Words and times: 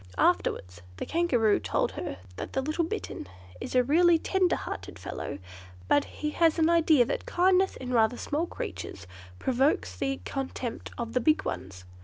Afterwards 0.17 0.81
the 0.97 1.05
Kangaroo 1.05 1.59
told 1.59 1.91
her 1.91 2.17
that 2.37 2.53
the 2.53 2.61
little 2.63 2.83
Bittern 2.83 3.27
is 3.59 3.75
a 3.75 3.83
really 3.83 4.17
tender 4.17 4.55
hearted 4.55 4.97
fellow, 4.97 5.37
but 5.87 6.05
he 6.05 6.31
has 6.31 6.57
an 6.57 6.71
idea 6.71 7.05
that 7.05 7.27
kindness 7.27 7.77
in 7.77 7.93
rather 7.93 8.17
small 8.17 8.47
creatures 8.47 9.05
provokes 9.37 9.95
the 9.95 10.19
contempt 10.25 10.89
of 10.97 11.13
the 11.13 11.21
big 11.21 11.45
ones. 11.45 11.85